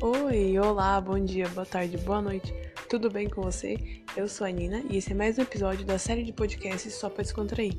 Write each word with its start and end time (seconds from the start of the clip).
Oi, 0.00 0.56
olá, 0.60 1.00
bom 1.00 1.18
dia, 1.18 1.48
boa 1.48 1.66
tarde, 1.66 1.98
boa 1.98 2.22
noite. 2.22 2.54
Tudo 2.88 3.10
bem 3.10 3.28
com 3.28 3.42
você? 3.42 3.76
Eu 4.16 4.28
sou 4.28 4.46
a 4.46 4.50
Nina 4.50 4.84
e 4.88 4.96
esse 4.96 5.10
é 5.10 5.14
mais 5.14 5.36
um 5.36 5.42
episódio 5.42 5.84
da 5.84 5.98
série 5.98 6.22
de 6.22 6.32
podcasts 6.32 6.94
só 6.94 7.10
para 7.10 7.24
descontrair. 7.24 7.76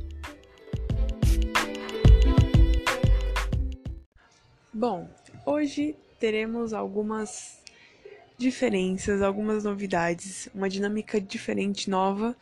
Bom, 4.74 5.10
hoje 5.46 5.96
teremos 6.20 6.74
algumas 6.74 7.64
diferenças, 8.38 9.22
algumas 9.22 9.64
novidades, 9.64 10.50
uma 10.54 10.68
dinâmica 10.68 11.22
diferente, 11.22 11.90
nova, 11.90 12.36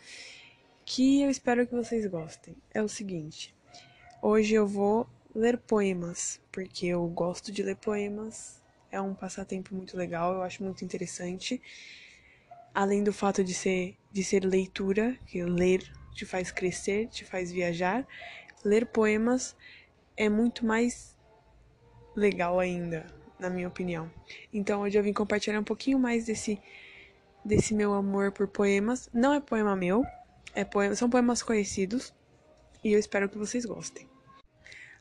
que 0.83 1.21
eu 1.21 1.29
espero 1.29 1.67
que 1.67 1.75
vocês 1.75 2.03
gostem. 2.07 2.55
É 2.73 2.81
o 2.81 2.89
seguinte: 2.89 3.53
hoje 4.23 4.55
eu 4.55 4.65
vou 4.65 5.07
ler 5.35 5.55
poemas, 5.55 6.41
porque 6.51 6.87
eu 6.87 7.05
gosto 7.05 7.51
de 7.51 7.61
ler 7.61 7.75
poemas, 7.75 8.56
é 8.91 9.01
um 9.01 9.13
passatempo 9.13 9.75
muito 9.75 9.97
legal, 9.97 10.33
eu 10.33 10.41
acho 10.41 10.63
muito 10.63 10.83
interessante. 10.83 11.61
Além 12.73 13.03
do 13.03 13.11
fato 13.11 13.43
de 13.43 13.53
ser, 13.53 13.97
de 14.11 14.23
ser 14.23 14.43
leitura, 14.45 15.17
que 15.25 15.43
ler 15.43 15.81
te 16.13 16.25
faz 16.25 16.51
crescer, 16.51 17.07
te 17.07 17.23
faz 17.23 17.51
viajar, 17.51 18.07
ler 18.63 18.85
poemas 18.87 19.55
é 20.15 20.29
muito 20.29 20.65
mais 20.65 21.15
legal 22.15 22.59
ainda, 22.59 23.05
na 23.39 23.49
minha 23.49 23.67
opinião. 23.67 24.11
Então 24.51 24.81
hoje 24.81 24.97
eu 24.97 25.03
vim 25.03 25.13
compartilhar 25.13 25.59
um 25.59 25.63
pouquinho 25.63 25.99
mais 25.99 26.25
desse, 26.25 26.59
desse 27.45 27.73
meu 27.73 27.93
amor 27.93 28.31
por 28.31 28.47
poemas. 28.47 29.09
Não 29.13 29.33
é 29.33 29.39
poema 29.39 29.75
meu, 29.75 30.03
é 30.55 30.63
poema, 30.63 30.95
são 30.95 31.09
poemas 31.09 31.43
conhecidos 31.43 32.13
e 32.83 32.93
eu 32.93 32.99
espero 32.99 33.29
que 33.29 33.37
vocês 33.37 33.65
gostem. 33.65 34.07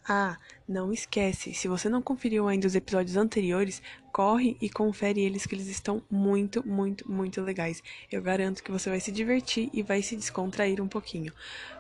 Ah, 0.09 0.39
não 0.69 0.93
esquece, 0.93 1.53
se 1.53 1.67
você 1.67 1.89
não 1.89 2.01
conferiu 2.01 2.47
ainda 2.47 2.69
os 2.69 2.77
episódios 2.77 3.17
anteriores, 3.17 3.83
corre 4.13 4.57
e 4.61 4.71
confere 4.71 5.21
eles 5.21 5.47
que 5.47 5.55
eles 5.57 5.67
estão 5.67 6.01
muito, 6.09 6.65
muito, 6.65 7.11
muito 7.11 7.43
legais. 7.43 7.83
Eu 8.11 8.23
garanto 8.23 8.63
que 8.63 8.71
você 8.71 8.89
vai 8.89 9.01
se 9.01 9.11
divertir 9.11 9.69
e 9.73 9.83
vai 9.83 10.03
se 10.03 10.15
descontrair 10.15 10.81
um 10.81 10.87
pouquinho. 10.87 11.33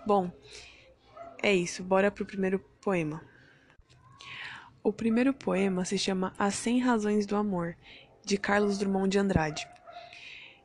Bom, 0.05 0.29
é 1.41 1.55
isso, 1.55 1.85
bora 1.85 2.11
pro 2.11 2.27
primeiro 2.27 2.59
poema. 2.81 3.23
O 4.83 4.93
primeiro 4.93 5.33
poema 5.33 5.85
se 5.85 5.97
chama 5.97 6.35
As 6.37 6.57
Cem 6.57 6.81
Razões 6.81 7.27
do 7.27 7.37
Amor, 7.37 7.77
de 8.25 8.37
Carlos 8.37 8.77
Drummond 8.77 9.09
de 9.09 9.19
Andrade. 9.21 9.69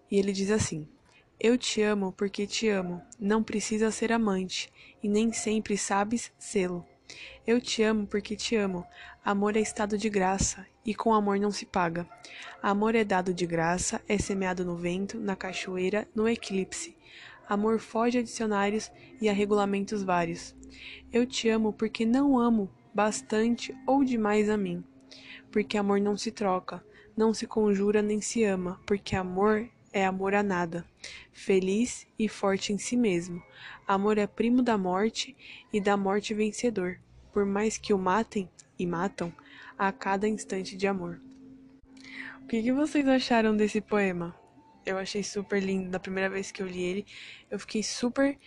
E 0.09 0.17
ele 0.17 0.31
diz 0.31 0.49
assim: 0.49 0.89
Eu 1.39 1.59
te 1.59 1.83
amo 1.83 2.11
porque 2.11 2.47
te 2.47 2.67
amo, 2.69 3.03
não 3.19 3.43
precisa 3.43 3.91
ser 3.91 4.11
amante, 4.11 4.67
e 5.03 5.07
nem 5.07 5.31
sempre 5.31 5.77
sabes 5.77 6.31
sê-lo. 6.39 6.83
Eu 7.45 7.59
te 7.59 7.83
amo 7.83 8.05
porque 8.05 8.35
te 8.35 8.55
amo. 8.55 8.85
Amor 9.23 9.55
é 9.55 9.59
estado 9.59 9.97
de 9.97 10.09
graça, 10.09 10.65
e 10.85 10.95
com 10.95 11.13
amor 11.13 11.39
não 11.39 11.51
se 11.51 11.65
paga. 11.65 12.07
Amor 12.61 12.95
é 12.95 13.03
dado 13.03 13.33
de 13.33 13.45
graça, 13.45 14.01
é 14.07 14.17
semeado 14.17 14.65
no 14.65 14.75
vento, 14.75 15.19
na 15.19 15.35
cachoeira, 15.35 16.07
no 16.15 16.27
eclipse. 16.27 16.95
Amor 17.47 17.79
foge 17.79 18.17
a 18.17 18.23
dicionários 18.23 18.91
e 19.21 19.27
a 19.27 19.33
regulamentos 19.33 20.03
vários. 20.03 20.55
Eu 21.11 21.25
te 21.25 21.49
amo 21.49 21.73
porque 21.73 22.05
não 22.05 22.39
amo 22.39 22.69
bastante 22.93 23.75
ou 23.85 24.03
demais 24.03 24.49
a 24.49 24.57
mim. 24.57 24.83
Porque 25.51 25.77
amor 25.77 25.99
não 25.99 26.17
se 26.17 26.31
troca, 26.31 26.83
não 27.15 27.33
se 27.33 27.45
conjura 27.45 28.01
nem 28.01 28.21
se 28.21 28.43
ama, 28.43 28.79
porque 28.85 29.15
amor 29.15 29.69
é 29.93 30.05
amor 30.05 30.33
a 30.33 30.41
nada, 30.41 30.85
feliz 31.31 32.07
e 32.17 32.27
forte 32.27 32.71
em 32.73 32.77
si 32.77 32.95
mesmo. 32.95 33.41
Amor 33.87 34.17
é 34.17 34.25
primo 34.25 34.61
da 34.61 34.77
morte 34.77 35.35
e 35.71 35.81
da 35.81 35.97
morte 35.97 36.33
vencedor, 36.33 36.99
por 37.33 37.45
mais 37.45 37.77
que 37.77 37.93
o 37.93 37.97
matem 37.97 38.49
e 38.77 38.85
matam 38.85 39.33
a 39.77 39.91
cada 39.91 40.27
instante 40.27 40.77
de 40.77 40.87
amor. 40.87 41.19
O 42.43 42.47
que, 42.47 42.61
que 42.61 42.71
vocês 42.71 43.07
acharam 43.07 43.55
desse 43.55 43.81
poema? 43.81 44.35
Eu 44.85 44.97
achei 44.97 45.23
super 45.23 45.61
lindo. 45.61 45.89
Da 45.89 45.99
primeira 45.99 46.29
vez 46.29 46.51
que 46.51 46.61
eu 46.61 46.67
li 46.67 46.83
ele, 46.83 47.05
eu 47.49 47.59
fiquei 47.59 47.83
super 47.83 48.37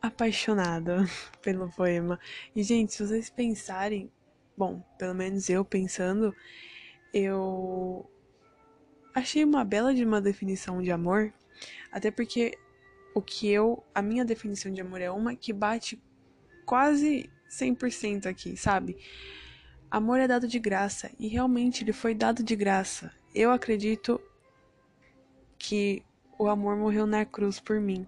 apaixonada 0.00 1.04
pelo 1.42 1.70
poema. 1.70 2.18
E, 2.54 2.62
gente, 2.62 2.94
se 2.94 3.06
vocês 3.06 3.30
pensarem, 3.30 4.10
bom, 4.56 4.82
pelo 4.98 5.14
menos 5.14 5.48
eu 5.48 5.64
pensando, 5.64 6.34
eu 7.12 8.10
achei 9.14 9.44
uma 9.44 9.64
bela 9.64 9.94
de 9.94 10.04
uma 10.04 10.20
definição 10.20 10.82
de 10.82 10.90
amor, 10.90 11.32
até 11.92 12.10
porque 12.10 12.58
o 13.14 13.22
que 13.22 13.48
eu, 13.48 13.82
a 13.94 14.02
minha 14.02 14.24
definição 14.24 14.72
de 14.72 14.80
amor 14.80 15.00
é 15.00 15.10
uma 15.10 15.36
que 15.36 15.52
bate 15.52 16.02
quase 16.66 17.30
100% 17.48 18.26
aqui, 18.26 18.56
sabe? 18.56 18.96
Amor 19.90 20.18
é 20.18 20.26
dado 20.26 20.48
de 20.48 20.58
graça 20.58 21.10
e 21.20 21.28
realmente 21.28 21.84
ele 21.84 21.92
foi 21.92 22.14
dado 22.14 22.42
de 22.42 22.56
graça. 22.56 23.12
Eu 23.32 23.52
acredito 23.52 24.20
que 25.56 26.02
o 26.36 26.48
amor 26.48 26.76
morreu 26.76 27.06
na 27.06 27.24
cruz 27.24 27.60
por 27.60 27.80
mim. 27.80 28.06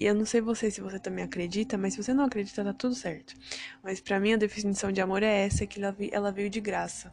E 0.00 0.06
eu 0.06 0.14
não 0.14 0.24
sei 0.24 0.40
você 0.40 0.70
se 0.70 0.80
você 0.80 0.98
também 0.98 1.22
acredita, 1.22 1.76
mas 1.76 1.92
se 1.92 2.02
você 2.02 2.14
não 2.14 2.24
acredita, 2.24 2.64
tá 2.64 2.72
tudo 2.72 2.94
certo. 2.94 3.34
Mas 3.82 4.00
para 4.00 4.18
mim 4.18 4.32
a 4.32 4.36
definição 4.36 4.90
de 4.90 5.00
amor 5.00 5.22
é 5.22 5.44
essa, 5.44 5.66
que 5.66 5.80
ela 6.10 6.32
veio 6.32 6.50
de 6.50 6.60
graça. 6.60 7.12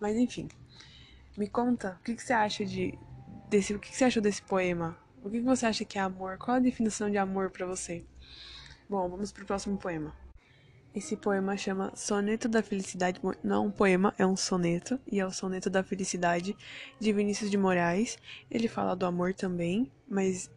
Mas 0.00 0.16
enfim, 0.16 0.48
me 1.36 1.48
conta, 1.48 1.96
o 2.00 2.04
que, 2.04 2.14
que 2.14 2.22
você 2.22 2.32
acha 2.32 2.64
de 2.64 2.98
desse, 3.48 3.74
o 3.74 3.78
que, 3.78 3.90
que 3.90 3.96
você 3.96 4.04
achou 4.04 4.22
desse 4.22 4.42
poema? 4.42 4.96
O 5.22 5.30
que, 5.30 5.38
que 5.38 5.44
você 5.44 5.66
acha 5.66 5.84
que 5.84 5.98
é 5.98 6.00
amor? 6.00 6.38
Qual 6.38 6.56
a 6.56 6.60
definição 6.60 7.10
de 7.10 7.18
amor 7.18 7.50
para 7.50 7.66
você? 7.66 8.04
Bom, 8.88 9.08
vamos 9.08 9.30
pro 9.30 9.46
próximo 9.46 9.76
poema. 9.76 10.14
Esse 10.94 11.16
poema 11.16 11.56
chama 11.56 11.92
Soneto 11.94 12.48
da 12.48 12.62
Felicidade. 12.62 13.20
Não 13.42 13.56
é 13.56 13.58
um 13.60 13.70
poema, 13.70 14.14
é 14.18 14.26
um 14.26 14.36
soneto. 14.36 15.00
E 15.06 15.20
é 15.20 15.26
o 15.26 15.30
Soneto 15.30 15.70
da 15.70 15.82
Felicidade 15.82 16.56
de 17.00 17.12
Vinícius 17.12 17.50
de 17.50 17.56
Moraes. 17.56 18.18
Ele 18.50 18.68
fala 18.68 18.94
do 18.94 19.06
amor 19.06 19.32
também, 19.32 19.90
mas 20.06 20.50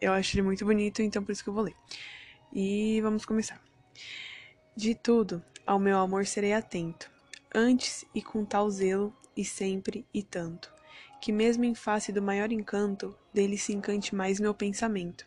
eu 0.00 0.12
acho 0.12 0.36
ele 0.36 0.42
muito 0.42 0.64
bonito, 0.64 1.02
então 1.02 1.24
por 1.24 1.32
isso 1.32 1.42
que 1.42 1.50
eu 1.50 1.54
vou 1.54 1.64
ler. 1.64 1.74
E 2.52 3.00
vamos 3.00 3.24
começar. 3.24 3.60
De 4.76 4.94
tudo, 4.94 5.42
ao 5.66 5.78
meu 5.78 5.98
amor 5.98 6.26
serei 6.26 6.52
atento, 6.52 7.10
antes 7.54 8.04
e 8.14 8.22
com 8.22 8.44
tal 8.44 8.70
zelo 8.70 9.12
e 9.40 9.44
sempre 9.44 10.04
e 10.12 10.22
tanto, 10.22 10.70
que 11.18 11.32
mesmo 11.32 11.64
em 11.64 11.74
face 11.74 12.12
do 12.12 12.20
maior 12.20 12.52
encanto, 12.52 13.16
dele 13.32 13.56
se 13.56 13.72
encante 13.72 14.14
mais 14.14 14.38
meu 14.38 14.52
pensamento. 14.52 15.26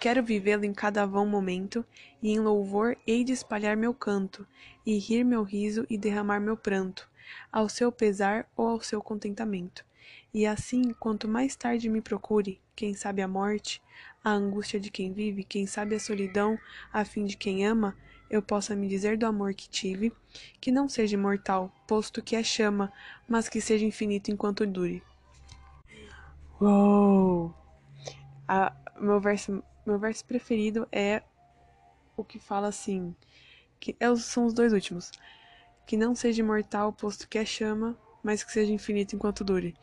Quero 0.00 0.24
vivê-lo 0.24 0.64
em 0.64 0.74
cada 0.74 1.06
vão 1.06 1.24
momento, 1.24 1.86
e 2.20 2.32
em 2.32 2.40
louvor 2.40 2.96
hei 3.06 3.22
de 3.22 3.32
espalhar 3.32 3.76
meu 3.76 3.94
canto, 3.94 4.44
e 4.84 4.98
rir 4.98 5.22
meu 5.22 5.44
riso 5.44 5.86
e 5.88 5.96
derramar 5.96 6.40
meu 6.40 6.56
pranto, 6.56 7.08
ao 7.52 7.68
seu 7.68 7.92
pesar 7.92 8.50
ou 8.56 8.66
ao 8.66 8.80
seu 8.80 9.00
contentamento. 9.00 9.84
E 10.32 10.44
assim, 10.44 10.92
quanto 10.94 11.28
mais 11.28 11.54
tarde 11.54 11.88
me 11.88 12.00
procure, 12.00 12.60
quem 12.74 12.92
sabe 12.92 13.22
a 13.22 13.28
morte, 13.28 13.80
a 14.22 14.32
angústia 14.32 14.80
de 14.80 14.90
quem 14.90 15.12
vive, 15.12 15.44
quem 15.44 15.64
sabe 15.64 15.94
a 15.94 16.00
solidão, 16.00 16.58
a 16.92 17.04
fim 17.04 17.24
de 17.24 17.36
quem 17.36 17.64
ama, 17.64 17.96
eu 18.36 18.42
possa 18.42 18.74
me 18.74 18.88
dizer 18.88 19.16
do 19.16 19.26
amor 19.26 19.54
que 19.54 19.68
tive, 19.68 20.12
que 20.60 20.72
não 20.72 20.88
seja 20.88 21.14
imortal, 21.14 21.72
posto 21.86 22.22
que 22.22 22.34
é 22.34 22.42
chama, 22.42 22.92
mas 23.28 23.48
que 23.48 23.60
seja 23.60 23.84
infinito 23.84 24.30
enquanto 24.30 24.66
dure. 24.66 25.02
Uou! 26.60 27.54
A, 28.48 28.74
meu 29.00 29.20
verso, 29.20 29.62
meu 29.86 29.98
verso 29.98 30.24
preferido 30.24 30.88
é 30.90 31.22
o 32.16 32.24
que 32.24 32.38
fala 32.38 32.68
assim, 32.68 33.14
que 33.78 33.96
é, 34.00 34.14
são 34.16 34.46
os 34.46 34.54
dois 34.54 34.72
últimos. 34.72 35.10
Que 35.86 35.96
não 35.96 36.14
seja 36.14 36.40
imortal, 36.40 36.92
posto 36.92 37.28
que 37.28 37.38
é 37.38 37.44
chama, 37.44 37.96
mas 38.22 38.42
que 38.42 38.52
seja 38.52 38.72
infinito 38.72 39.14
enquanto 39.14 39.44
dure. 39.44 39.74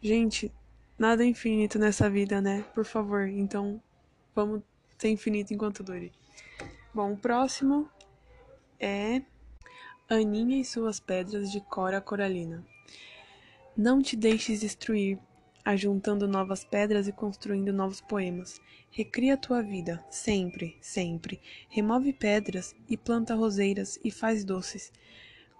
Gente, 0.00 0.50
nada 0.98 1.22
é 1.22 1.26
infinito 1.26 1.78
nessa 1.78 2.08
vida, 2.08 2.40
né? 2.40 2.64
Por 2.74 2.84
favor, 2.84 3.28
então 3.28 3.80
vamos 4.34 4.62
ser 4.98 5.08
infinito 5.08 5.52
enquanto 5.52 5.82
dure. 5.82 6.12
Bom, 6.94 7.12
o 7.12 7.16
próximo 7.16 7.88
é 8.78 9.22
Aninha 10.10 10.60
e 10.60 10.64
suas 10.64 11.00
pedras 11.00 11.50
de 11.50 11.58
Cora 11.58 12.02
Coralina. 12.02 12.62
Não 13.74 14.02
te 14.02 14.14
deixes 14.14 14.60
destruir, 14.60 15.18
ajuntando 15.64 16.28
novas 16.28 16.64
pedras 16.64 17.08
e 17.08 17.12
construindo 17.12 17.72
novos 17.72 18.02
poemas. 18.02 18.60
Recria 18.90 19.32
a 19.34 19.38
tua 19.38 19.62
vida, 19.62 20.04
sempre, 20.10 20.76
sempre. 20.82 21.40
Remove 21.70 22.12
pedras 22.12 22.76
e 22.86 22.94
planta 22.94 23.34
roseiras 23.34 23.98
e 24.04 24.10
faz 24.10 24.44
doces. 24.44 24.92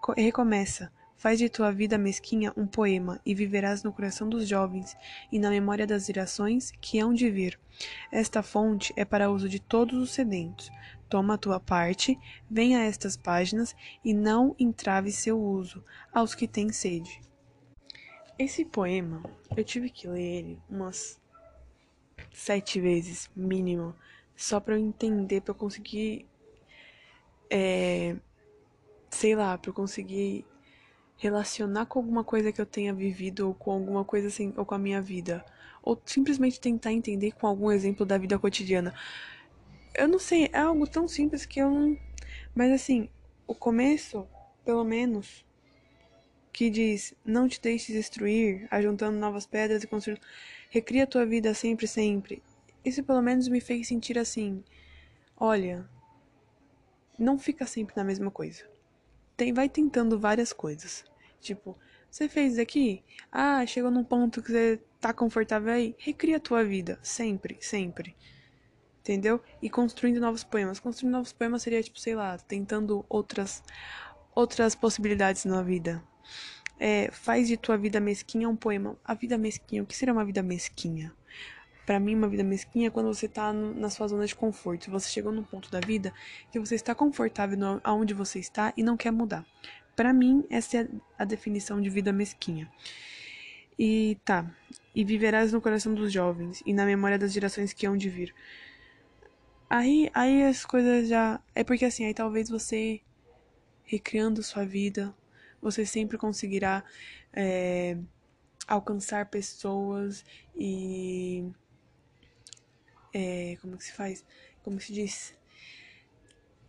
Co 0.02 0.12
recomeça. 0.12 0.92
Faz 1.16 1.38
de 1.38 1.48
tua 1.48 1.70
vida 1.70 1.96
mesquinha 1.96 2.52
um 2.56 2.66
poema, 2.66 3.20
e 3.24 3.32
viverás 3.32 3.84
no 3.84 3.92
coração 3.92 4.28
dos 4.28 4.48
jovens 4.48 4.96
e 5.30 5.38
na 5.38 5.50
memória 5.50 5.86
das 5.86 6.04
gerações 6.04 6.72
que 6.80 6.98
hão 6.98 7.14
de 7.14 7.30
vir. 7.30 7.60
Esta 8.10 8.42
fonte 8.42 8.92
é 8.96 9.04
para 9.04 9.30
uso 9.30 9.48
de 9.48 9.60
todos 9.60 9.96
os 10.02 10.10
sedentos. 10.10 10.68
Toma 11.12 11.34
a 11.34 11.36
tua 11.36 11.60
parte, 11.60 12.18
venha 12.50 12.78
a 12.78 12.84
estas 12.84 13.18
páginas 13.18 13.76
e 14.02 14.14
não 14.14 14.56
entrave 14.58 15.12
seu 15.12 15.38
uso 15.38 15.84
aos 16.10 16.34
que 16.34 16.48
têm 16.48 16.72
sede. 16.72 17.20
Esse 18.38 18.64
poema, 18.64 19.22
eu 19.54 19.62
tive 19.62 19.90
que 19.90 20.08
ler 20.08 20.22
ele 20.22 20.58
umas 20.70 21.20
sete 22.32 22.80
vezes, 22.80 23.30
mínimo, 23.36 23.94
só 24.34 24.58
para 24.58 24.74
eu 24.74 24.78
entender, 24.78 25.42
para 25.42 25.50
eu 25.50 25.54
conseguir, 25.54 26.24
é, 27.50 28.16
sei 29.10 29.36
lá, 29.36 29.58
para 29.58 29.68
eu 29.68 29.74
conseguir 29.74 30.46
relacionar 31.18 31.84
com 31.84 31.98
alguma 31.98 32.24
coisa 32.24 32.50
que 32.50 32.60
eu 32.60 32.64
tenha 32.64 32.94
vivido 32.94 33.48
ou 33.48 33.52
com 33.52 33.72
alguma 33.72 34.02
coisa 34.02 34.28
assim, 34.28 34.54
ou 34.56 34.64
com 34.64 34.74
a 34.74 34.78
minha 34.78 35.02
vida, 35.02 35.44
ou 35.82 36.00
simplesmente 36.06 36.58
tentar 36.58 36.90
entender 36.90 37.32
com 37.32 37.46
algum 37.46 37.70
exemplo 37.70 38.06
da 38.06 38.16
vida 38.16 38.38
cotidiana. 38.38 38.94
Eu 39.94 40.08
não 40.08 40.18
sei, 40.18 40.48
é 40.52 40.58
algo 40.58 40.86
tão 40.86 41.06
simples 41.06 41.44
que 41.44 41.60
eu 41.60 41.70
não. 41.70 41.98
Mas 42.54 42.72
assim, 42.72 43.08
o 43.46 43.54
começo, 43.54 44.26
pelo 44.64 44.84
menos, 44.84 45.44
que 46.52 46.70
diz: 46.70 47.14
Não 47.24 47.48
te 47.48 47.60
deixes 47.60 47.94
destruir, 47.94 48.66
ajuntando 48.70 49.18
novas 49.18 49.46
pedras 49.46 49.82
e 49.82 49.86
construindo. 49.86 50.20
Recria 50.70 51.06
tua 51.06 51.26
vida 51.26 51.52
sempre, 51.54 51.86
sempre. 51.86 52.42
Isso 52.84 53.02
pelo 53.04 53.22
menos 53.22 53.48
me 53.48 53.60
fez 53.60 53.88
sentir 53.88 54.18
assim: 54.18 54.64
olha, 55.36 55.88
não 57.18 57.38
fica 57.38 57.66
sempre 57.66 57.94
na 57.96 58.04
mesma 58.04 58.30
coisa. 58.30 58.64
Tem, 59.36 59.52
vai 59.52 59.68
tentando 59.68 60.18
várias 60.18 60.52
coisas. 60.52 61.04
Tipo, 61.40 61.76
você 62.10 62.28
fez 62.28 62.58
aqui? 62.58 63.02
Ah, 63.30 63.64
chegou 63.66 63.90
num 63.90 64.04
ponto 64.04 64.42
que 64.42 64.50
você 64.50 64.80
tá 65.00 65.12
confortável 65.12 65.72
aí? 65.72 65.94
Recria 65.98 66.40
tua 66.40 66.64
vida. 66.64 66.98
Sempre, 67.02 67.58
sempre. 67.60 68.16
Entendeu? 69.02 69.42
E 69.60 69.68
construindo 69.68 70.20
novos 70.20 70.44
poemas. 70.44 70.78
Construindo 70.78 71.12
novos 71.12 71.32
poemas 71.32 71.62
seria, 71.62 71.82
tipo, 71.82 71.98
sei 71.98 72.14
lá, 72.14 72.38
tentando 72.38 73.04
outras, 73.08 73.60
outras 74.32 74.76
possibilidades 74.76 75.44
na 75.44 75.60
vida. 75.60 76.00
É, 76.78 77.10
faz 77.10 77.48
de 77.48 77.56
tua 77.56 77.76
vida 77.76 77.98
mesquinha 77.98 78.48
um 78.48 78.54
poema. 78.54 78.96
A 79.04 79.14
vida 79.14 79.36
mesquinha, 79.36 79.82
o 79.82 79.86
que 79.86 79.96
seria 79.96 80.14
uma 80.14 80.24
vida 80.24 80.40
mesquinha? 80.40 81.12
Para 81.84 81.98
mim, 81.98 82.14
uma 82.14 82.28
vida 82.28 82.44
mesquinha 82.44 82.86
é 82.86 82.90
quando 82.90 83.12
você 83.12 83.26
tá 83.26 83.52
na 83.52 83.90
sua 83.90 84.06
zona 84.06 84.24
de 84.24 84.36
conforto. 84.36 84.88
Você 84.88 85.08
chegou 85.08 85.32
num 85.32 85.42
ponto 85.42 85.68
da 85.68 85.80
vida 85.80 86.12
que 86.52 86.60
você 86.60 86.76
está 86.76 86.94
confortável 86.94 87.58
no, 87.58 87.80
aonde 87.82 88.14
você 88.14 88.38
está 88.38 88.72
e 88.76 88.84
não 88.84 88.96
quer 88.96 89.10
mudar. 89.10 89.44
Para 89.96 90.12
mim, 90.12 90.44
essa 90.48 90.78
é 90.78 90.88
a 91.18 91.24
definição 91.24 91.80
de 91.80 91.90
vida 91.90 92.12
mesquinha. 92.12 92.70
E 93.76 94.16
tá. 94.24 94.48
E 94.94 95.04
viverás 95.04 95.52
no 95.52 95.60
coração 95.60 95.92
dos 95.92 96.12
jovens 96.12 96.62
e 96.64 96.72
na 96.72 96.86
memória 96.86 97.18
das 97.18 97.32
gerações 97.32 97.72
que 97.72 97.84
hão 97.84 97.96
de 97.96 98.08
vir. 98.08 98.32
Aí, 99.74 100.10
aí 100.12 100.42
as 100.42 100.66
coisas 100.66 101.08
já. 101.08 101.40
É 101.54 101.64
porque 101.64 101.86
assim, 101.86 102.04
aí 102.04 102.12
talvez 102.12 102.50
você, 102.50 103.00
recriando 103.84 104.42
sua 104.42 104.66
vida, 104.66 105.14
você 105.62 105.86
sempre 105.86 106.18
conseguirá 106.18 106.84
é, 107.32 107.96
alcançar 108.68 109.30
pessoas 109.30 110.26
e. 110.54 111.50
É, 113.14 113.56
como 113.62 113.78
que 113.78 113.84
se 113.84 113.94
faz? 113.94 114.22
Como 114.62 114.78
se 114.78 114.92
diz? 114.92 115.34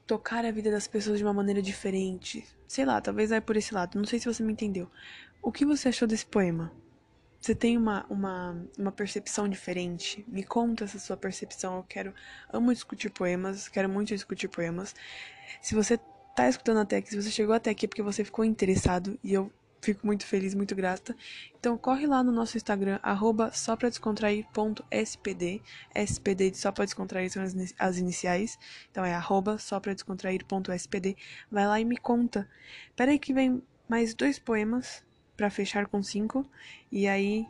Tocar 0.07 0.45
a 0.45 0.51
vida 0.51 0.71
das 0.71 0.87
pessoas 0.87 1.17
de 1.17 1.25
uma 1.25 1.33
maneira 1.33 1.61
diferente. 1.61 2.47
Sei 2.65 2.85
lá, 2.85 3.01
talvez 3.01 3.31
vai 3.31 3.41
por 3.41 3.57
esse 3.57 3.73
lado. 3.73 3.97
Não 3.97 4.05
sei 4.05 4.17
se 4.17 4.33
você 4.33 4.41
me 4.41 4.53
entendeu. 4.53 4.89
O 5.41 5.51
que 5.51 5.65
você 5.65 5.89
achou 5.89 6.07
desse 6.07 6.25
poema? 6.25 6.71
Você 7.43 7.53
tem 7.53 7.77
uma, 7.77 8.05
uma, 8.09 8.57
uma 8.79 8.89
percepção 8.89 9.49
diferente? 9.49 10.23
Me 10.29 10.45
conta 10.45 10.85
essa 10.85 10.97
sua 10.97 11.17
percepção. 11.17 11.75
Eu 11.75 11.83
quero. 11.83 12.13
Amo 12.53 12.73
discutir 12.73 13.09
poemas, 13.09 13.67
quero 13.67 13.89
muito 13.89 14.15
discutir 14.15 14.47
poemas. 14.47 14.95
Se 15.61 15.75
você 15.75 15.99
tá 16.37 16.47
escutando 16.47 16.79
até 16.79 16.95
aqui, 16.95 17.09
se 17.09 17.21
você 17.21 17.29
chegou 17.29 17.53
até 17.53 17.71
aqui 17.71 17.85
é 17.85 17.89
porque 17.89 18.01
você 18.01 18.23
ficou 18.23 18.45
interessado 18.45 19.19
e 19.21 19.33
eu 19.33 19.51
fico 19.81 20.05
muito 20.07 20.25
feliz, 20.25 20.55
muito 20.55 20.73
grata. 20.73 21.13
Então 21.59 21.77
corre 21.77 22.07
lá 22.07 22.23
no 22.23 22.31
nosso 22.31 22.55
Instagram, 22.55 22.97
arroba 23.03 23.51
só 23.51 23.75
pra 23.75 23.89
descontrair.spd. 23.89 25.61
SPD 25.93 26.49
de 26.49 26.57
só 26.57 26.71
pra 26.71 26.85
descontrair 26.85 27.29
são 27.29 27.43
as, 27.43 27.53
as 27.77 27.97
iniciais. 27.97 28.57
Então 28.89 29.03
é 29.03 29.13
arroba 29.13 29.57
só 29.57 29.81
pra 29.81 29.93
descontrair.spd. 29.93 31.17
Vai 31.51 31.67
lá 31.67 31.77
e 31.77 31.83
me 31.83 31.97
conta. 31.97 32.47
Pera 32.95 33.11
aí 33.11 33.19
que 33.19 33.33
vem 33.33 33.61
mais 33.89 34.13
dois 34.13 34.39
poemas 34.39 35.03
para 35.35 35.49
fechar 35.49 35.87
com 35.87 36.01
cinco. 36.03 36.45
E 36.91 37.07
aí 37.07 37.47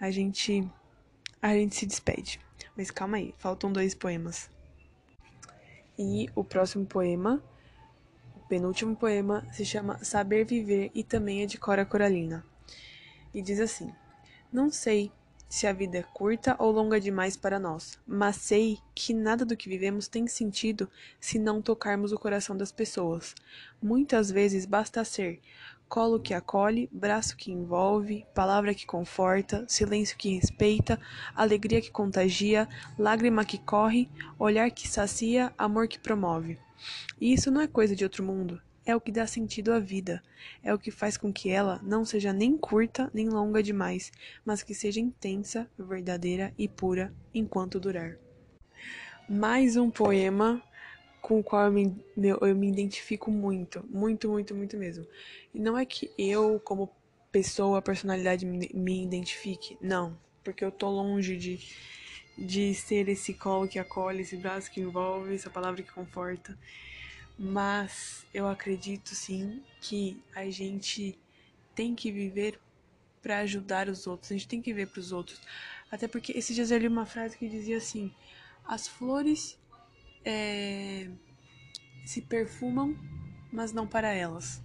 a 0.00 0.10
gente 0.10 0.66
a 1.42 1.54
gente 1.54 1.74
se 1.74 1.86
despede. 1.86 2.40
Mas 2.76 2.90
calma 2.90 3.16
aí, 3.16 3.34
faltam 3.38 3.72
dois 3.72 3.94
poemas. 3.94 4.50
E 5.98 6.28
o 6.34 6.44
próximo 6.44 6.86
poema 6.86 7.42
penúltimo 8.50 8.96
poema 8.96 9.46
se 9.52 9.64
chama 9.64 10.02
Saber 10.02 10.44
Viver 10.44 10.90
e 10.92 11.04
também 11.04 11.44
é 11.44 11.46
de 11.46 11.56
Cora 11.56 11.86
Coralina. 11.86 12.44
E 13.32 13.40
diz 13.40 13.60
assim: 13.60 13.94
Não 14.52 14.72
sei 14.72 15.12
se 15.50 15.66
a 15.66 15.72
vida 15.72 15.98
é 15.98 16.02
curta 16.02 16.54
ou 16.60 16.70
longa 16.70 17.00
demais 17.00 17.36
para 17.36 17.58
nós, 17.58 17.98
mas 18.06 18.36
sei 18.36 18.78
que 18.94 19.12
nada 19.12 19.44
do 19.44 19.56
que 19.56 19.68
vivemos 19.68 20.06
tem 20.06 20.28
sentido 20.28 20.88
se 21.18 21.40
não 21.40 21.60
tocarmos 21.60 22.12
o 22.12 22.18
coração 22.18 22.56
das 22.56 22.70
pessoas. 22.70 23.34
Muitas 23.82 24.30
vezes 24.30 24.64
basta 24.64 25.04
ser 25.04 25.40
colo 25.88 26.20
que 26.20 26.32
acolhe, 26.32 26.88
braço 26.92 27.36
que 27.36 27.50
envolve, 27.50 28.24
palavra 28.32 28.72
que 28.72 28.86
conforta, 28.86 29.64
silêncio 29.66 30.16
que 30.16 30.36
respeita, 30.36 31.00
alegria 31.34 31.80
que 31.80 31.90
contagia, 31.90 32.68
lágrima 32.96 33.44
que 33.44 33.58
corre, 33.58 34.08
olhar 34.38 34.70
que 34.70 34.86
sacia, 34.86 35.52
amor 35.58 35.88
que 35.88 35.98
promove. 35.98 36.60
E 37.20 37.32
isso 37.32 37.50
não 37.50 37.60
é 37.60 37.66
coisa 37.66 37.96
de 37.96 38.04
outro 38.04 38.22
mundo. 38.22 38.62
É 38.84 38.96
o 38.96 39.00
que 39.00 39.12
dá 39.12 39.26
sentido 39.26 39.72
à 39.72 39.78
vida. 39.78 40.22
É 40.62 40.72
o 40.72 40.78
que 40.78 40.90
faz 40.90 41.16
com 41.16 41.32
que 41.32 41.50
ela 41.50 41.80
não 41.82 42.04
seja 42.04 42.32
nem 42.32 42.56
curta 42.56 43.10
nem 43.12 43.28
longa 43.28 43.62
demais, 43.62 44.10
mas 44.44 44.62
que 44.62 44.74
seja 44.74 45.00
intensa, 45.00 45.70
verdadeira 45.78 46.52
e 46.58 46.66
pura 46.68 47.14
enquanto 47.34 47.78
durar. 47.78 48.16
Mais 49.28 49.76
um 49.76 49.90
poema 49.90 50.62
com 51.20 51.38
o 51.40 51.44
qual 51.44 51.66
eu 51.66 51.72
me, 51.72 52.04
meu, 52.16 52.38
eu 52.40 52.56
me 52.56 52.68
identifico 52.68 53.30
muito, 53.30 53.84
muito, 53.90 54.28
muito, 54.28 54.54
muito 54.54 54.76
mesmo. 54.76 55.06
E 55.54 55.58
não 55.60 55.76
é 55.76 55.84
que 55.84 56.10
eu, 56.18 56.58
como 56.60 56.90
pessoa, 57.30 57.82
personalidade, 57.82 58.46
me, 58.46 58.70
me 58.74 59.04
identifique, 59.04 59.76
não, 59.80 60.18
porque 60.42 60.64
eu 60.64 60.72
tô 60.72 60.88
longe 60.88 61.36
de 61.36 61.60
de 62.40 62.74
ser 62.74 63.06
esse 63.08 63.34
colo 63.34 63.68
que 63.68 63.78
acolhe, 63.78 64.22
esse 64.22 64.36
braço 64.36 64.70
que 64.70 64.80
envolve, 64.80 65.34
essa 65.34 65.50
palavra 65.50 65.82
que 65.82 65.92
conforta. 65.92 66.58
Mas 67.42 68.26
eu 68.34 68.46
acredito 68.46 69.14
sim 69.14 69.62
que 69.80 70.22
a 70.34 70.50
gente 70.50 71.18
tem 71.74 71.94
que 71.94 72.12
viver 72.12 72.60
para 73.22 73.38
ajudar 73.38 73.88
os 73.88 74.06
outros, 74.06 74.30
a 74.30 74.34
gente 74.34 74.46
tem 74.46 74.60
que 74.60 74.74
ver 74.74 74.88
para 74.88 75.00
os 75.00 75.10
outros. 75.10 75.40
Até 75.90 76.06
porque 76.06 76.32
esses 76.32 76.54
dias 76.54 76.70
eu 76.70 76.76
li 76.76 76.86
uma 76.86 77.06
frase 77.06 77.38
que 77.38 77.48
dizia 77.48 77.78
assim: 77.78 78.12
as 78.62 78.86
flores 78.86 79.58
é, 80.22 81.08
se 82.04 82.20
perfumam, 82.20 82.94
mas 83.50 83.72
não 83.72 83.86
para 83.86 84.12
elas. 84.12 84.60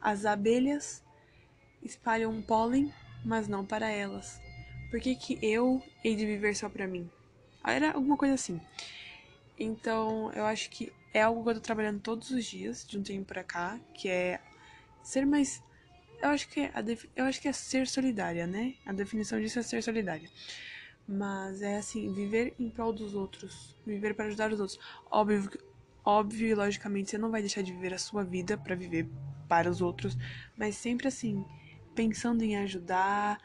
As 0.00 0.24
abelhas 0.24 1.02
espalham 1.82 2.30
um 2.30 2.40
pólen, 2.40 2.94
mas 3.24 3.48
não 3.48 3.66
para 3.66 3.90
elas. 3.90 4.40
Por 4.88 5.00
que, 5.00 5.16
que 5.16 5.36
eu 5.42 5.82
hei 6.04 6.14
de 6.14 6.24
viver 6.24 6.54
só 6.54 6.68
pra 6.68 6.86
mim? 6.86 7.10
Era 7.64 7.90
alguma 7.90 8.16
coisa 8.16 8.34
assim. 8.34 8.60
Então, 9.58 10.30
eu 10.32 10.44
acho 10.44 10.70
que 10.70 10.92
é 11.14 11.22
algo 11.22 11.44
que 11.44 11.50
eu 11.50 11.54
tô 11.54 11.60
trabalhando 11.60 12.00
todos 12.00 12.30
os 12.30 12.44
dias, 12.44 12.84
de 12.84 12.98
um 12.98 13.02
tempo 13.02 13.24
pra 13.24 13.44
cá, 13.44 13.78
que 13.94 14.08
é 14.08 14.40
ser 15.02 15.24
mais. 15.24 15.62
Eu 16.20 16.30
acho 16.30 16.48
que 16.48 16.60
é, 16.60 16.72
a 16.74 16.82
eu 17.14 17.24
acho 17.24 17.40
que 17.40 17.46
é 17.46 17.52
ser 17.52 17.86
solidária, 17.86 18.46
né? 18.46 18.74
A 18.84 18.92
definição 18.92 19.40
disso 19.40 19.60
é 19.60 19.62
ser 19.62 19.82
solidária. 19.82 20.28
Mas 21.06 21.62
é 21.62 21.76
assim, 21.76 22.12
viver 22.12 22.54
em 22.58 22.68
prol 22.68 22.92
dos 22.92 23.14
outros, 23.14 23.76
viver 23.86 24.14
para 24.14 24.26
ajudar 24.26 24.52
os 24.52 24.58
outros. 24.58 24.78
Óbvio, 25.10 25.48
óbvio 26.04 26.48
e 26.48 26.54
logicamente 26.54 27.10
você 27.10 27.18
não 27.18 27.30
vai 27.30 27.40
deixar 27.42 27.62
de 27.62 27.72
viver 27.72 27.94
a 27.94 27.98
sua 27.98 28.24
vida 28.24 28.58
para 28.58 28.74
viver 28.74 29.08
para 29.48 29.70
os 29.70 29.80
outros, 29.80 30.16
mas 30.56 30.76
sempre 30.76 31.06
assim, 31.06 31.44
pensando 31.94 32.42
em 32.42 32.56
ajudar, 32.56 33.38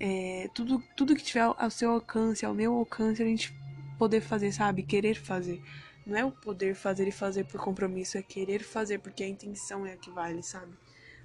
é, 0.00 0.48
tudo, 0.54 0.82
tudo 0.96 1.14
que 1.14 1.22
tiver 1.22 1.42
ao 1.42 1.70
seu 1.70 1.90
alcance, 1.90 2.46
ao 2.46 2.54
meu 2.54 2.72
alcance, 2.74 3.22
a 3.22 3.26
gente 3.26 3.52
poder 3.98 4.20
fazer, 4.20 4.52
sabe? 4.52 4.82
Querer 4.82 5.16
fazer. 5.16 5.60
Não 6.04 6.16
é 6.16 6.24
o 6.24 6.32
poder 6.32 6.74
fazer 6.74 7.06
e 7.06 7.12
fazer 7.12 7.44
por 7.44 7.60
compromisso, 7.60 8.18
é 8.18 8.22
querer 8.22 8.62
fazer, 8.62 8.98
porque 8.98 9.22
a 9.22 9.28
intenção 9.28 9.86
é 9.86 9.92
a 9.92 9.96
que 9.96 10.10
vale, 10.10 10.42
sabe? 10.42 10.72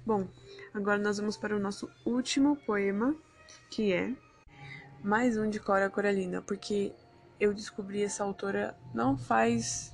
Bom, 0.06 0.28
agora 0.72 0.98
nós 0.98 1.18
vamos 1.18 1.36
para 1.36 1.56
o 1.56 1.58
nosso 1.58 1.90
último 2.04 2.56
poema, 2.56 3.14
que 3.70 3.92
é 3.92 4.14
mais 5.02 5.36
um 5.36 5.50
de 5.50 5.60
Cora 5.60 5.90
Coralina, 5.90 6.40
porque 6.42 6.92
eu 7.38 7.52
descobri 7.52 8.02
essa 8.02 8.24
autora 8.24 8.76
não 8.94 9.16
faz 9.16 9.92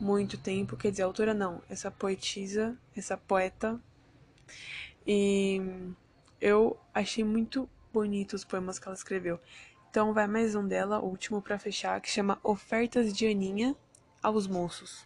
muito 0.00 0.38
tempo, 0.38 0.76
quer 0.76 0.90
dizer, 0.90 1.02
autora 1.02 1.34
não, 1.34 1.62
essa 1.68 1.90
poetisa, 1.90 2.76
essa 2.96 3.16
poeta. 3.16 3.80
E 5.06 5.60
eu 6.40 6.78
achei 6.94 7.22
muito 7.22 7.68
bonito 7.92 8.34
os 8.34 8.44
poemas 8.44 8.78
que 8.78 8.88
ela 8.88 8.94
escreveu. 8.94 9.38
Então 9.90 10.14
vai 10.14 10.28
mais 10.28 10.54
um 10.54 10.64
dela, 10.64 11.00
o 11.00 11.08
último 11.08 11.42
para 11.42 11.58
fechar, 11.58 12.00
que 12.00 12.08
chama 12.08 12.38
Ofertas 12.44 13.12
de 13.12 13.26
Aninha 13.26 13.74
aos 14.22 14.46
Moços. 14.46 15.04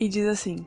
E 0.00 0.08
diz 0.08 0.26
assim: 0.26 0.66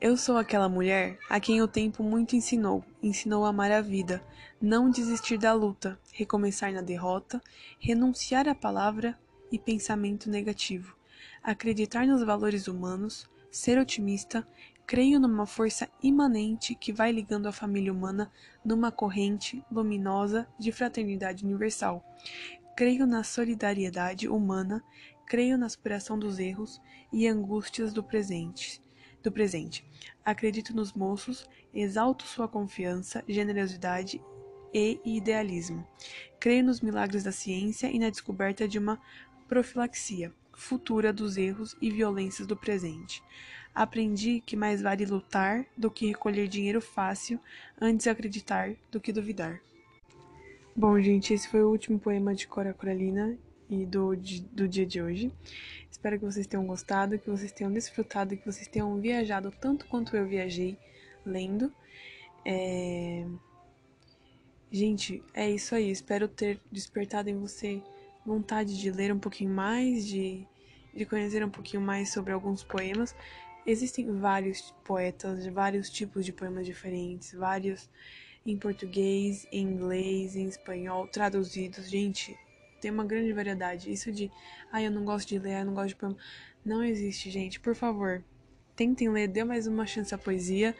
Eu 0.00 0.16
sou 0.16 0.36
aquela 0.36 0.68
mulher 0.68 1.18
a 1.28 1.40
quem 1.40 1.60
o 1.60 1.66
tempo 1.66 2.04
muito 2.04 2.36
ensinou, 2.36 2.84
ensinou 3.02 3.44
a 3.44 3.48
amar 3.48 3.72
a 3.72 3.80
vida, 3.80 4.22
não 4.60 4.90
desistir 4.90 5.38
da 5.38 5.52
luta, 5.52 5.98
recomeçar 6.12 6.72
na 6.72 6.82
derrota, 6.82 7.42
renunciar 7.80 8.48
à 8.48 8.54
palavra 8.54 9.18
e 9.50 9.58
pensamento 9.58 10.30
negativo, 10.30 10.94
acreditar 11.42 12.06
nos 12.06 12.22
valores 12.22 12.68
humanos, 12.68 13.28
ser 13.50 13.76
otimista, 13.76 14.46
creio 14.92 15.18
numa 15.18 15.46
força 15.46 15.88
imanente 16.02 16.74
que 16.74 16.92
vai 16.92 17.10
ligando 17.10 17.46
a 17.46 17.52
família 17.52 17.90
humana 17.90 18.30
numa 18.62 18.92
corrente 18.92 19.64
luminosa 19.72 20.46
de 20.58 20.70
fraternidade 20.70 21.46
universal. 21.46 22.04
Creio 22.76 23.06
na 23.06 23.24
solidariedade 23.24 24.28
humana, 24.28 24.84
creio 25.24 25.56
na 25.56 25.66
superação 25.66 26.18
dos 26.18 26.38
erros 26.38 26.78
e 27.10 27.26
angústias 27.26 27.90
do 27.90 28.04
presente. 28.04 28.82
Do 29.22 29.32
presente. 29.32 29.82
Acredito 30.22 30.76
nos 30.76 30.92
moços, 30.92 31.48
exalto 31.72 32.26
sua 32.26 32.46
confiança, 32.46 33.24
generosidade 33.26 34.22
e 34.74 35.00
idealismo. 35.06 35.88
Creio 36.38 36.64
nos 36.64 36.82
milagres 36.82 37.24
da 37.24 37.32
ciência 37.32 37.86
e 37.86 37.98
na 37.98 38.10
descoberta 38.10 38.68
de 38.68 38.78
uma 38.78 39.00
profilaxia 39.48 40.34
futura 40.52 41.12
dos 41.12 41.36
erros 41.36 41.76
e 41.80 41.90
violências 41.90 42.46
do 42.46 42.56
presente. 42.56 43.22
Aprendi 43.74 44.42
que 44.44 44.54
mais 44.54 44.82
vale 44.82 45.06
lutar 45.06 45.64
do 45.76 45.90
que 45.90 46.06
recolher 46.06 46.46
dinheiro 46.46 46.80
fácil, 46.80 47.40
antes 47.80 48.06
acreditar 48.06 48.74
do 48.90 49.00
que 49.00 49.12
duvidar. 49.12 49.60
Bom, 50.76 51.00
gente, 51.00 51.32
esse 51.32 51.48
foi 51.48 51.62
o 51.62 51.70
último 51.70 51.98
poema 51.98 52.34
de 52.34 52.46
Cora 52.46 52.72
Coralina 52.72 53.36
e 53.68 53.86
do, 53.86 54.14
do 54.52 54.68
dia 54.68 54.86
de 54.86 55.00
hoje. 55.00 55.32
Espero 55.90 56.18
que 56.18 56.24
vocês 56.24 56.46
tenham 56.46 56.66
gostado, 56.66 57.18
que 57.18 57.30
vocês 57.30 57.52
tenham 57.52 57.72
desfrutado, 57.72 58.36
que 58.36 58.44
vocês 58.44 58.66
tenham 58.68 58.98
viajado 59.00 59.50
tanto 59.50 59.86
quanto 59.86 60.16
eu 60.16 60.26
viajei 60.26 60.76
lendo. 61.24 61.72
É... 62.44 63.26
Gente, 64.70 65.22
é 65.34 65.50
isso 65.50 65.74
aí. 65.74 65.90
Espero 65.90 66.26
ter 66.26 66.58
despertado 66.70 67.28
em 67.28 67.38
você 67.38 67.82
vontade 68.24 68.78
de 68.78 68.90
ler 68.90 69.12
um 69.12 69.18
pouquinho 69.18 69.50
mais, 69.50 70.06
de, 70.06 70.46
de 70.94 71.04
conhecer 71.04 71.44
um 71.44 71.50
pouquinho 71.50 71.82
mais 71.82 72.12
sobre 72.12 72.32
alguns 72.32 72.62
poemas. 72.62 73.14
Existem 73.66 74.10
vários 74.18 74.72
poetas, 74.84 75.46
vários 75.46 75.88
tipos 75.88 76.24
de 76.24 76.32
poemas 76.32 76.66
diferentes, 76.66 77.32
vários 77.32 77.88
em 78.44 78.56
português, 78.56 79.46
em 79.52 79.62
inglês, 79.62 80.34
em 80.34 80.48
espanhol, 80.48 81.06
traduzidos. 81.06 81.88
Gente, 81.88 82.36
tem 82.80 82.90
uma 82.90 83.04
grande 83.04 83.32
variedade. 83.32 83.92
Isso 83.92 84.10
de, 84.10 84.30
ah, 84.72 84.82
eu 84.82 84.90
não 84.90 85.04
gosto 85.04 85.28
de 85.28 85.38
ler, 85.38 85.60
eu 85.60 85.66
não 85.66 85.74
gosto 85.74 85.88
de 85.90 85.96
poema. 85.96 86.16
Não 86.64 86.82
existe, 86.82 87.30
gente. 87.30 87.60
Por 87.60 87.74
favor, 87.74 88.22
tentem 88.74 89.08
ler, 89.08 89.28
dê 89.28 89.44
mais 89.44 89.66
uma 89.66 89.86
chance 89.86 90.14
à 90.14 90.18
poesia. 90.18 90.74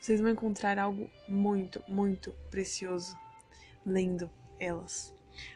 Vocês 0.00 0.20
vão 0.20 0.30
encontrar 0.30 0.78
algo 0.78 1.08
muito, 1.28 1.82
muito 1.86 2.32
precioso 2.50 3.16
lendo 3.84 4.30
elas. 4.58 5.14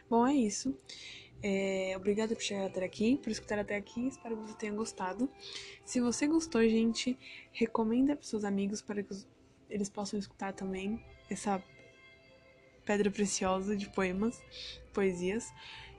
Bom, 0.09 0.25
é 0.25 0.33
isso. 0.33 0.77
É, 1.41 1.93
obrigada 1.95 2.35
por 2.35 2.41
chegar 2.41 2.65
até 2.65 2.83
aqui, 2.83 3.17
por 3.17 3.29
escutar 3.29 3.59
até 3.59 3.75
aqui. 3.75 4.07
Espero 4.07 4.35
que 4.37 4.43
você 4.43 4.57
tenha 4.57 4.73
gostado. 4.73 5.29
Se 5.85 5.99
você 5.99 6.27
gostou, 6.27 6.61
gente, 6.67 7.17
recomenda 7.51 8.15
para 8.15 8.25
seus 8.25 8.43
amigos 8.43 8.81
para 8.81 9.03
que 9.03 9.15
eles 9.69 9.89
possam 9.89 10.17
escutar 10.17 10.53
também 10.53 11.03
essa 11.29 11.63
pedra 12.85 13.11
preciosa 13.11 13.75
de 13.75 13.89
poemas, 13.89 14.41
poesias. 14.93 15.53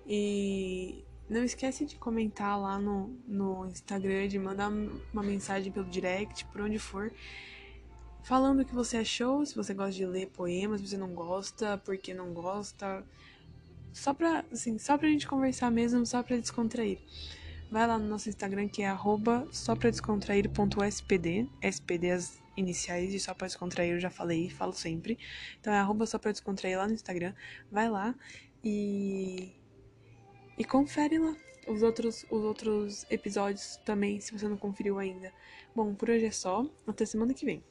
E 0.06 1.04
não 1.28 1.44
esquece 1.44 1.84
de 1.84 1.96
comentar 1.96 2.58
lá 2.58 2.78
no, 2.78 3.14
no 3.26 3.66
Instagram, 3.66 4.26
de 4.26 4.38
mandar 4.38 4.70
uma 5.12 5.22
mensagem 5.22 5.70
pelo 5.70 5.86
direct, 5.86 6.46
por 6.46 6.62
onde 6.62 6.78
for, 6.78 7.12
falando 8.22 8.60
o 8.60 8.64
que 8.64 8.74
você 8.74 8.96
achou, 8.96 9.44
se 9.44 9.54
você 9.54 9.74
gosta 9.74 9.92
de 9.92 10.06
ler 10.06 10.28
poemas, 10.28 10.80
se 10.80 10.88
você 10.88 10.96
não 10.96 11.14
gosta, 11.14 11.76
por 11.78 11.96
que 11.98 12.14
não 12.14 12.32
gosta. 12.32 13.04
Só 13.98 14.14
pra, 14.14 14.44
assim, 14.52 14.78
só 14.78 14.96
pra 14.96 15.08
gente 15.08 15.26
conversar 15.26 15.72
mesmo, 15.72 16.06
só 16.06 16.22
pra 16.22 16.36
descontrair. 16.36 17.00
Vai 17.68 17.84
lá 17.84 17.98
no 17.98 18.06
nosso 18.06 18.28
Instagram 18.28 18.68
que 18.68 18.82
é 18.82 18.88
arroba 18.88 19.48
só 19.50 19.74
pra 19.74 19.90
descontrair.spd, 19.90 21.50
SPD 21.60 22.12
as 22.12 22.40
iniciais 22.56 23.10
de 23.10 23.18
só 23.18 23.34
pra 23.34 23.48
descontrair, 23.48 23.94
eu 23.94 24.00
já 24.00 24.08
falei, 24.08 24.50
falo 24.50 24.72
sempre. 24.72 25.18
Então 25.60 25.72
é 25.72 25.78
arroba 25.78 26.06
só 26.06 26.16
pra 26.16 26.30
descontrair 26.30 26.78
lá 26.78 26.86
no 26.86 26.94
Instagram. 26.94 27.34
Vai 27.72 27.90
lá 27.90 28.14
e 28.62 29.52
e 30.56 30.64
confere 30.64 31.18
lá 31.18 31.36
os 31.66 31.82
outros, 31.82 32.24
os 32.30 32.44
outros 32.44 33.04
episódios 33.10 33.78
também, 33.84 34.20
se 34.20 34.32
você 34.32 34.46
não 34.46 34.56
conferiu 34.56 35.00
ainda. 35.00 35.32
Bom, 35.74 35.92
por 35.92 36.08
hoje 36.08 36.26
é 36.26 36.30
só. 36.30 36.64
Até 36.86 37.04
semana 37.04 37.34
que 37.34 37.44
vem. 37.44 37.64